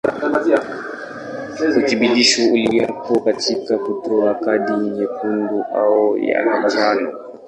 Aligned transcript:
Uthibitisho 1.79 2.41
uliopo 2.53 3.19
katika 3.19 3.77
kutoa 3.77 4.33
kadi 4.35 4.71
nyekundu 4.73 5.63
au 5.75 6.17
ya 6.17 6.61
njano. 6.65 7.11